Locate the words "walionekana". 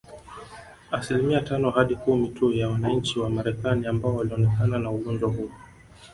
4.15-4.79